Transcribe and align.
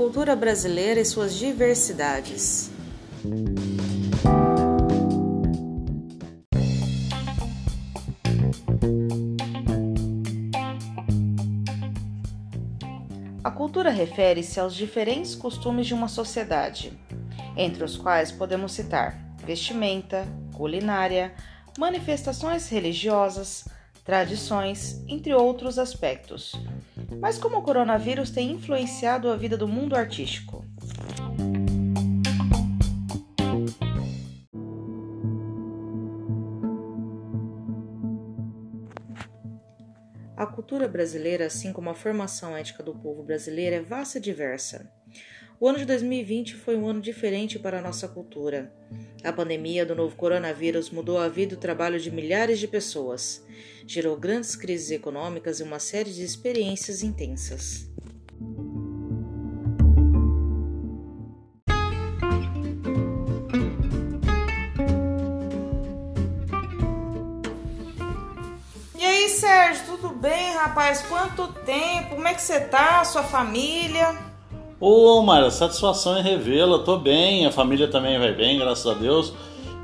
cultura 0.00 0.34
brasileira 0.34 0.98
e 0.98 1.04
suas 1.04 1.34
diversidades. 1.34 2.70
A 13.44 13.50
cultura 13.50 13.90
refere-se 13.90 14.58
aos 14.58 14.74
diferentes 14.74 15.34
costumes 15.34 15.86
de 15.86 15.92
uma 15.92 16.08
sociedade, 16.08 16.98
entre 17.54 17.84
os 17.84 17.98
quais 17.98 18.32
podemos 18.32 18.72
citar 18.72 19.22
vestimenta, 19.44 20.26
culinária, 20.54 21.34
manifestações 21.78 22.70
religiosas, 22.70 23.68
tradições, 24.02 25.04
entre 25.06 25.34
outros 25.34 25.78
aspectos. 25.78 26.54
Mas 27.18 27.38
como 27.38 27.58
o 27.58 27.62
coronavírus 27.62 28.30
tem 28.30 28.52
influenciado 28.52 29.30
a 29.30 29.36
vida 29.36 29.56
do 29.56 29.66
mundo 29.66 29.96
artístico? 29.96 30.64
A 40.36 40.46
cultura 40.46 40.88
brasileira, 40.88 41.46
assim 41.46 41.72
como 41.72 41.90
a 41.90 41.94
formação 41.94 42.56
ética 42.56 42.82
do 42.82 42.94
povo 42.94 43.22
brasileiro, 43.22 43.76
é 43.76 43.80
vasta 43.80 44.18
e 44.18 44.20
diversa. 44.20 44.99
O 45.62 45.68
ano 45.68 45.76
de 45.76 45.84
2020 45.84 46.54
foi 46.54 46.74
um 46.74 46.88
ano 46.88 47.02
diferente 47.02 47.58
para 47.58 47.80
a 47.80 47.82
nossa 47.82 48.08
cultura. 48.08 48.72
A 49.22 49.30
pandemia 49.30 49.84
do 49.84 49.94
novo 49.94 50.16
coronavírus 50.16 50.88
mudou 50.88 51.18
a 51.18 51.28
vida 51.28 51.52
e 51.52 51.56
o 51.58 51.60
trabalho 51.60 52.00
de 52.00 52.10
milhares 52.10 52.58
de 52.58 52.66
pessoas, 52.66 53.44
gerou 53.86 54.16
grandes 54.16 54.56
crises 54.56 54.90
econômicas 54.90 55.60
e 55.60 55.62
uma 55.62 55.78
série 55.78 56.14
de 56.14 56.24
experiências 56.24 57.02
intensas. 57.02 57.90
E 68.98 69.04
aí, 69.04 69.28
Sérgio, 69.28 69.84
tudo 69.88 70.08
bem, 70.08 70.54
rapaz? 70.54 71.02
Quanto 71.02 71.52
tempo? 71.66 72.14
Como 72.14 72.26
é 72.26 72.32
que 72.32 72.40
você 72.40 72.60
tá? 72.60 73.04
Sua 73.04 73.22
família? 73.22 74.29
Ô, 74.80 75.20
Mara, 75.20 75.50
satisfação 75.50 76.18
em 76.18 76.22
revê-la. 76.22 76.78
Tô 76.78 76.96
bem, 76.96 77.44
a 77.44 77.52
família 77.52 77.86
também 77.86 78.18
vai 78.18 78.32
bem, 78.32 78.58
graças 78.58 78.86
a 78.86 78.94
Deus. 78.94 79.34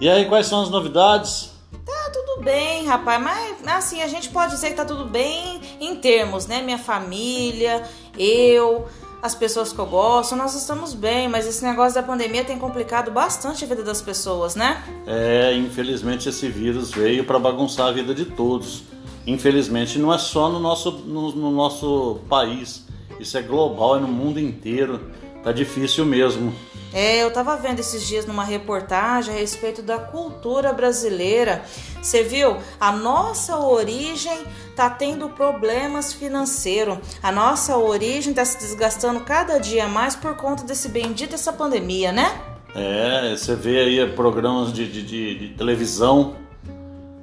E 0.00 0.08
aí, 0.08 0.24
quais 0.24 0.46
são 0.46 0.62
as 0.62 0.70
novidades? 0.70 1.52
Tá 1.84 2.10
tudo 2.10 2.42
bem, 2.42 2.86
rapaz, 2.86 3.22
mas 3.22 3.66
assim, 3.66 4.00
a 4.00 4.08
gente 4.08 4.30
pode 4.30 4.52
dizer 4.52 4.70
que 4.70 4.74
tá 4.74 4.86
tudo 4.86 5.04
bem 5.04 5.60
em 5.78 5.96
termos, 5.96 6.46
né? 6.46 6.62
Minha 6.62 6.78
família, 6.78 7.82
eu, 8.18 8.86
as 9.22 9.34
pessoas 9.34 9.70
que 9.70 9.78
eu 9.78 9.84
gosto, 9.84 10.34
nós 10.34 10.54
estamos 10.54 10.94
bem, 10.94 11.28
mas 11.28 11.46
esse 11.46 11.62
negócio 11.62 11.94
da 11.94 12.02
pandemia 12.02 12.42
tem 12.42 12.58
complicado 12.58 13.10
bastante 13.10 13.64
a 13.64 13.68
vida 13.68 13.82
das 13.82 14.00
pessoas, 14.00 14.54
né? 14.54 14.82
É, 15.06 15.54
infelizmente 15.54 16.26
esse 16.26 16.48
vírus 16.48 16.90
veio 16.90 17.24
para 17.24 17.38
bagunçar 17.38 17.88
a 17.88 17.92
vida 17.92 18.14
de 18.14 18.24
todos. 18.24 18.84
Infelizmente 19.26 19.98
não 19.98 20.14
é 20.14 20.16
só 20.16 20.48
no 20.48 20.58
nosso, 20.58 20.90
no, 20.90 21.32
no 21.32 21.50
nosso 21.50 22.20
país 22.30 22.86
isso 23.20 23.36
é 23.36 23.42
global, 23.42 23.96
é 23.96 24.00
no 24.00 24.08
mundo 24.08 24.38
inteiro. 24.40 25.00
Tá 25.42 25.52
difícil 25.52 26.04
mesmo. 26.04 26.52
É, 26.92 27.22
eu 27.22 27.30
tava 27.30 27.56
vendo 27.56 27.78
esses 27.78 28.06
dias 28.06 28.26
numa 28.26 28.42
reportagem 28.42 29.34
a 29.34 29.38
respeito 29.38 29.82
da 29.82 29.98
cultura 29.98 30.72
brasileira. 30.72 31.62
Você 32.00 32.22
viu? 32.22 32.56
A 32.80 32.90
nossa 32.90 33.56
origem 33.58 34.38
tá 34.74 34.88
tendo 34.88 35.28
problemas 35.28 36.12
financeiros. 36.12 36.98
A 37.22 37.30
nossa 37.30 37.76
origem 37.76 38.32
tá 38.32 38.44
se 38.44 38.58
desgastando 38.58 39.20
cada 39.20 39.58
dia 39.58 39.86
mais 39.86 40.16
por 40.16 40.36
conta 40.36 40.64
desse 40.64 40.88
bendito 40.88 41.34
essa 41.34 41.52
pandemia, 41.52 42.12
né? 42.12 42.40
É, 42.74 43.36
você 43.36 43.54
vê 43.54 43.78
aí 43.78 44.12
programas 44.12 44.72
de, 44.72 44.90
de, 44.90 45.02
de, 45.02 45.34
de 45.38 45.54
televisão 45.54 46.36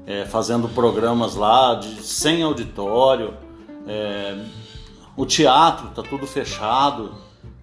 é, 0.06 0.26
fazendo 0.26 0.68
programas 0.70 1.36
lá 1.36 1.76
de, 1.76 2.04
sem 2.04 2.44
auditório. 2.44 3.34
É, 3.88 4.36
o 5.16 5.26
teatro 5.26 5.90
está 5.90 6.02
tudo 6.02 6.26
fechado, 6.26 7.16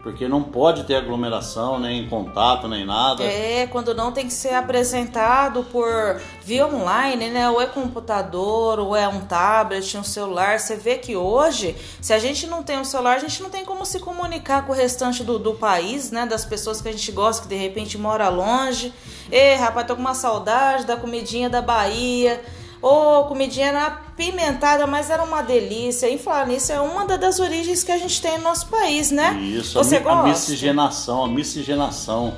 porque 0.02 0.26
não 0.26 0.42
pode 0.42 0.84
ter 0.84 0.94
aglomeração, 0.94 1.78
nem 1.78 2.08
contato, 2.08 2.66
nem 2.66 2.86
nada. 2.86 3.22
É, 3.22 3.66
quando 3.66 3.94
não 3.94 4.12
tem 4.12 4.26
que 4.26 4.32
ser 4.32 4.54
apresentado 4.54 5.62
por 5.64 6.20
via 6.42 6.66
online, 6.66 7.28
né? 7.28 7.50
Ou 7.50 7.60
é 7.60 7.66
computador, 7.66 8.78
ou 8.78 8.96
é 8.96 9.06
um 9.06 9.20
tablet, 9.20 9.98
um 9.98 10.04
celular. 10.04 10.58
Você 10.58 10.76
vê 10.76 10.96
que 10.96 11.16
hoje, 11.16 11.76
se 12.00 12.14
a 12.14 12.18
gente 12.18 12.46
não 12.46 12.62
tem 12.62 12.78
um 12.78 12.84
celular, 12.84 13.16
a 13.16 13.18
gente 13.18 13.42
não 13.42 13.50
tem 13.50 13.64
como 13.64 13.84
se 13.84 14.00
comunicar 14.00 14.64
com 14.64 14.72
o 14.72 14.74
restante 14.74 15.22
do, 15.22 15.38
do 15.38 15.54
país, 15.54 16.10
né? 16.10 16.24
Das 16.24 16.46
pessoas 16.46 16.80
que 16.80 16.88
a 16.88 16.92
gente 16.92 17.12
gosta, 17.12 17.42
que 17.42 17.48
de 17.48 17.56
repente 17.56 17.98
mora 17.98 18.30
longe. 18.30 18.94
Ei, 19.30 19.56
rapaz, 19.56 19.86
tô 19.86 19.94
com 19.94 20.00
uma 20.00 20.14
saudade 20.14 20.86
da 20.86 20.96
comidinha 20.96 21.50
da 21.50 21.60
Bahia 21.60 22.40
Ô, 22.82 22.88
oh, 23.20 23.24
comidinha 23.24 23.66
era 23.66 23.86
apimentada, 23.86 24.86
mas 24.86 25.10
era 25.10 25.22
uma 25.22 25.42
delícia. 25.42 26.08
E 26.08 26.16
falar 26.16 26.46
nisso, 26.46 26.72
é 26.72 26.80
uma 26.80 27.04
das 27.06 27.38
origens 27.38 27.84
que 27.84 27.92
a 27.92 27.98
gente 27.98 28.22
tem 28.22 28.38
no 28.38 28.44
nosso 28.44 28.68
país, 28.68 29.10
né? 29.10 29.38
Isso, 29.42 29.74
Você 29.74 29.96
a, 29.96 30.00
gosta? 30.00 30.20
a 30.20 30.28
miscigenação, 30.28 31.24
a 31.24 31.28
miscigenação, 31.28 32.34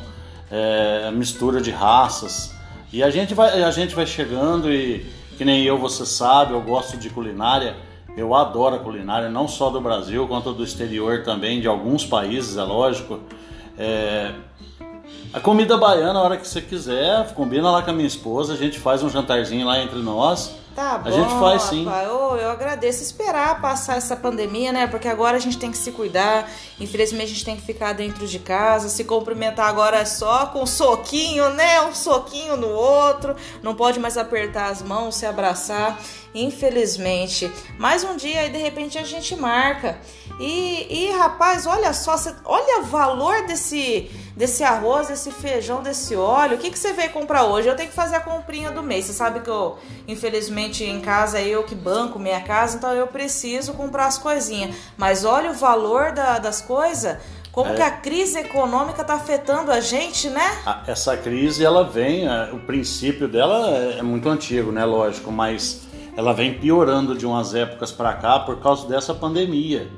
é, 0.50 1.04
a 1.08 1.12
mistura 1.12 1.60
de 1.60 1.70
raças. 1.70 2.52
E 2.92 3.02
a 3.02 3.10
gente 3.10 3.34
vai, 3.34 3.62
a 3.62 3.70
gente 3.70 3.94
vai 3.94 4.04
chegando 4.04 4.72
e, 4.72 5.06
que 5.38 5.44
nem 5.44 5.62
eu, 5.62 5.78
você 5.78 6.04
sabe, 6.04 6.52
eu 6.52 6.60
gosto 6.60 6.96
de 6.96 7.08
culinária. 7.08 7.76
Eu 8.16 8.34
adoro 8.34 8.76
a 8.76 8.78
culinária, 8.78 9.30
não 9.30 9.48
só 9.48 9.70
do 9.70 9.80
Brasil, 9.80 10.26
quanto 10.28 10.52
do 10.52 10.62
exterior 10.62 11.22
também, 11.22 11.60
de 11.60 11.68
alguns 11.68 12.04
países, 12.04 12.56
é 12.56 12.62
lógico. 12.62 13.20
É, 13.78 14.32
a 15.32 15.40
comida 15.40 15.76
baiana, 15.78 16.18
a 16.18 16.22
hora 16.22 16.36
que 16.36 16.46
você 16.46 16.60
quiser, 16.60 17.32
combina 17.34 17.70
lá 17.70 17.82
com 17.82 17.90
a 17.90 17.94
minha 17.94 18.06
esposa, 18.06 18.52
a 18.52 18.56
gente 18.56 18.78
faz 18.78 19.02
um 19.02 19.08
jantarzinho 19.08 19.66
lá 19.66 19.82
entre 19.82 19.98
nós. 19.98 20.54
Tá 20.74 20.98
bom. 20.98 21.08
A 21.08 21.12
gente 21.12 21.38
faz 21.38 21.62
sim. 21.62 21.86
Oh, 21.86 22.36
eu 22.36 22.50
agradeço 22.50 23.02
esperar 23.02 23.60
passar 23.60 23.96
essa 23.96 24.16
pandemia, 24.16 24.72
né? 24.72 24.86
Porque 24.86 25.06
agora 25.06 25.36
a 25.36 25.40
gente 25.40 25.58
tem 25.58 25.70
que 25.70 25.76
se 25.76 25.92
cuidar. 25.92 26.50
Infelizmente 26.80 27.24
a 27.24 27.34
gente 27.34 27.44
tem 27.44 27.56
que 27.56 27.62
ficar 27.62 27.92
dentro 27.92 28.26
de 28.26 28.38
casa. 28.38 28.88
Se 28.88 29.04
cumprimentar 29.04 29.68
agora 29.68 29.98
é 29.98 30.04
só 30.04 30.46
com 30.46 30.62
um 30.62 30.66
soquinho, 30.66 31.50
né? 31.50 31.82
Um 31.82 31.94
soquinho 31.94 32.56
no 32.56 32.68
outro. 32.68 33.36
Não 33.62 33.74
pode 33.74 34.00
mais 34.00 34.16
apertar 34.16 34.70
as 34.70 34.82
mãos, 34.82 35.16
se 35.16 35.26
abraçar. 35.26 35.98
Infelizmente. 36.34 37.52
Mais 37.78 38.02
um 38.02 38.16
dia 38.16 38.46
e 38.46 38.50
de 38.50 38.58
repente 38.58 38.96
a 38.98 39.04
gente 39.04 39.36
marca. 39.36 39.98
E, 40.40 40.86
e 40.88 41.10
rapaz, 41.12 41.66
olha 41.66 41.92
só, 41.92 42.16
olha 42.44 42.80
o 42.80 42.84
valor 42.84 43.46
desse 43.46 44.10
desse 44.36 44.64
arroz, 44.64 45.08
desse 45.08 45.30
feijão, 45.30 45.82
desse 45.82 46.16
óleo. 46.16 46.56
O 46.56 46.58
que, 46.58 46.70
que 46.70 46.78
você 46.78 46.92
veio 46.92 47.10
comprar 47.10 47.44
hoje? 47.44 47.68
Eu 47.68 47.76
tenho 47.76 47.90
que 47.90 47.94
fazer 47.94 48.16
a 48.16 48.20
comprinha 48.20 48.70
do 48.70 48.82
mês. 48.82 49.04
Você 49.04 49.12
sabe 49.12 49.40
que 49.40 49.50
eu, 49.50 49.78
infelizmente, 50.08 50.61
em 50.64 51.00
casa 51.00 51.38
é 51.38 51.46
eu 51.46 51.62
que 51.64 51.74
banco 51.74 52.18
minha 52.18 52.40
casa, 52.40 52.76
então 52.76 52.92
eu 52.92 53.06
preciso 53.06 53.72
comprar 53.74 54.06
as 54.06 54.18
coisinhas. 54.18 54.74
Mas 54.96 55.24
olha 55.24 55.50
o 55.50 55.54
valor 55.54 56.12
da, 56.12 56.38
das 56.38 56.60
coisas. 56.60 57.18
Como 57.50 57.70
é. 57.70 57.74
que 57.74 57.82
a 57.82 57.90
crise 57.90 58.38
econômica 58.38 59.02
está 59.02 59.14
afetando 59.14 59.70
a 59.70 59.80
gente, 59.80 60.30
né? 60.30 60.58
Essa 60.86 61.16
crise, 61.16 61.62
ela 61.62 61.84
vem, 61.84 62.26
é, 62.26 62.50
o 62.52 62.60
princípio 62.60 63.28
dela 63.28 63.68
é, 63.68 63.98
é 63.98 64.02
muito 64.02 64.28
antigo, 64.28 64.72
né? 64.72 64.84
Lógico, 64.84 65.30
mas 65.30 65.82
ela 66.16 66.32
vem 66.32 66.54
piorando 66.54 67.14
de 67.14 67.26
umas 67.26 67.54
épocas 67.54 67.92
para 67.92 68.14
cá 68.14 68.38
por 68.40 68.58
causa 68.60 68.88
dessa 68.88 69.12
pandemia. 69.12 69.90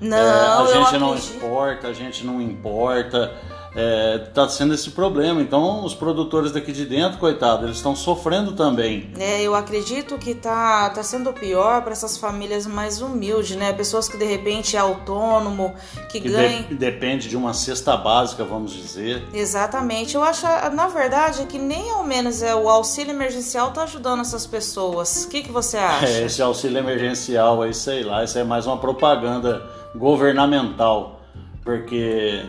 Não, 0.00 0.16
é, 0.16 0.72
a 0.72 0.84
gente 0.84 0.98
não 0.98 1.14
exporta, 1.14 1.88
a 1.88 1.92
gente 1.92 2.24
não 2.24 2.40
importa 2.40 3.34
está 3.74 4.44
é, 4.44 4.48
sendo 4.48 4.74
esse 4.74 4.90
problema. 4.90 5.40
Então, 5.40 5.84
os 5.84 5.94
produtores 5.94 6.50
daqui 6.50 6.72
de 6.72 6.84
dentro, 6.84 7.18
coitado, 7.18 7.66
eles 7.66 7.76
estão 7.76 7.94
sofrendo 7.94 8.52
também. 8.52 9.12
É, 9.18 9.42
eu 9.42 9.54
acredito 9.54 10.18
que 10.18 10.34
tá, 10.34 10.90
tá 10.90 11.02
sendo 11.02 11.32
pior 11.32 11.82
para 11.82 11.92
essas 11.92 12.16
famílias 12.16 12.66
mais 12.66 13.00
humildes, 13.00 13.56
né? 13.56 13.72
Pessoas 13.72 14.08
que 14.08 14.16
de 14.16 14.24
repente 14.24 14.76
é 14.76 14.80
autônomo, 14.80 15.74
que, 16.10 16.20
que 16.20 16.28
ganham. 16.28 16.62
De, 16.64 16.74
depende 16.74 17.28
de 17.28 17.36
uma 17.36 17.54
cesta 17.54 17.96
básica, 17.96 18.44
vamos 18.44 18.72
dizer. 18.72 19.22
Exatamente. 19.32 20.16
Eu 20.16 20.22
acho, 20.22 20.46
na 20.74 20.88
verdade, 20.88 21.46
que 21.46 21.58
nem 21.58 21.90
ao 21.90 22.04
menos 22.04 22.42
é 22.42 22.54
o 22.54 22.68
auxílio 22.68 23.12
emergencial 23.12 23.70
tá 23.70 23.84
ajudando 23.84 24.20
essas 24.20 24.46
pessoas. 24.46 25.24
O 25.24 25.28
que, 25.28 25.42
que 25.42 25.52
você 25.52 25.76
acha? 25.76 26.06
É, 26.06 26.24
esse 26.24 26.42
auxílio 26.42 26.78
emergencial 26.78 27.62
aí, 27.62 27.72
sei 27.72 28.02
lá, 28.02 28.24
isso 28.24 28.38
é 28.38 28.44
mais 28.44 28.66
uma 28.66 28.78
propaganda 28.78 29.62
governamental. 29.94 31.20
Porque 31.62 32.42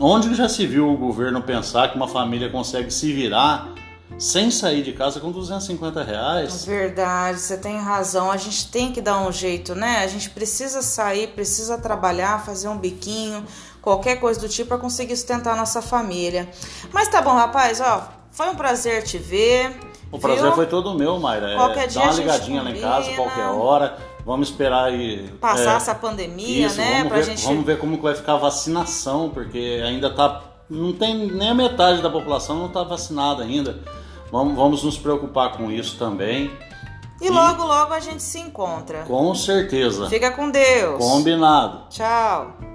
Onde 0.00 0.32
já 0.34 0.48
se 0.48 0.64
viu 0.64 0.92
o 0.92 0.96
governo 0.96 1.42
pensar 1.42 1.88
que 1.90 1.96
uma 1.96 2.06
família 2.06 2.48
consegue 2.48 2.88
se 2.90 3.12
virar 3.12 3.68
sem 4.16 4.48
sair 4.48 4.82
de 4.82 4.92
casa 4.92 5.18
com 5.18 5.32
250 5.32 6.04
reais? 6.04 6.64
Verdade, 6.64 7.40
você 7.40 7.56
tem 7.56 7.76
razão. 7.78 8.30
A 8.30 8.36
gente 8.36 8.70
tem 8.70 8.92
que 8.92 9.00
dar 9.00 9.20
um 9.20 9.32
jeito, 9.32 9.74
né? 9.74 10.04
A 10.04 10.06
gente 10.06 10.30
precisa 10.30 10.82
sair, 10.82 11.28
precisa 11.28 11.76
trabalhar, 11.78 12.44
fazer 12.44 12.68
um 12.68 12.78
biquinho, 12.78 13.44
qualquer 13.82 14.20
coisa 14.20 14.38
do 14.40 14.48
tipo 14.48 14.68
para 14.68 14.78
conseguir 14.78 15.16
sustentar 15.16 15.54
a 15.54 15.56
nossa 15.56 15.82
família. 15.82 16.48
Mas 16.92 17.08
tá 17.08 17.20
bom, 17.20 17.34
rapaz, 17.34 17.80
ó, 17.80 18.08
foi 18.30 18.48
um 18.48 18.54
prazer 18.54 19.02
te 19.02 19.18
ver. 19.18 19.76
O 20.12 20.18
prazer 20.18 20.44
Viu? 20.44 20.52
foi 20.52 20.66
todo 20.66 20.94
meu, 20.94 21.18
Mayra. 21.18 21.50
É, 21.50 21.56
Qualquer 21.56 21.88
dia 21.88 22.00
dá 22.00 22.06
uma 22.10 22.14
ligadinha 22.14 22.62
lá 22.62 22.70
em 22.70 22.80
casa, 22.80 23.10
combina. 23.10 23.16
qualquer 23.16 23.46
hora. 23.46 23.98
Vamos 24.28 24.50
esperar 24.50 24.84
aí. 24.84 25.26
Passar 25.40 25.72
é, 25.72 25.76
essa 25.76 25.94
pandemia, 25.94 26.66
isso, 26.66 26.76
né? 26.76 26.98
Vamos 26.98 27.12
ver, 27.14 27.24
gente. 27.24 27.46
vamos 27.46 27.64
ver 27.64 27.78
como 27.78 27.98
vai 27.98 28.14
ficar 28.14 28.34
a 28.34 28.36
vacinação, 28.36 29.30
porque 29.30 29.82
ainda 29.82 30.10
tá. 30.10 30.42
Não 30.68 30.92
tem 30.92 31.28
nem 31.28 31.48
a 31.48 31.54
metade 31.54 32.02
da 32.02 32.10
população 32.10 32.58
não 32.58 32.66
está 32.66 32.82
vacinada 32.82 33.42
ainda. 33.42 33.82
Vamos, 34.30 34.54
vamos 34.54 34.82
nos 34.82 34.98
preocupar 34.98 35.56
com 35.56 35.70
isso 35.70 35.96
também. 35.96 36.50
E 37.22 37.30
logo, 37.30 37.64
logo 37.64 37.94
a 37.94 38.00
gente 38.00 38.22
se 38.22 38.38
encontra. 38.38 39.04
Com 39.04 39.34
certeza. 39.34 40.10
Fica 40.10 40.30
com 40.30 40.50
Deus. 40.50 40.98
Combinado. 40.98 41.88
Tchau. 41.88 42.67